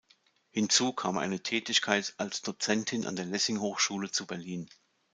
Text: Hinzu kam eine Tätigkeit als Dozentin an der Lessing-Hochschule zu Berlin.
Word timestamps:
Hinzu 0.49 0.93
kam 0.93 1.19
eine 1.19 1.43
Tätigkeit 1.43 2.15
als 2.17 2.41
Dozentin 2.41 3.05
an 3.05 3.15
der 3.15 3.25
Lessing-Hochschule 3.27 4.09
zu 4.09 4.25
Berlin. 4.25 4.67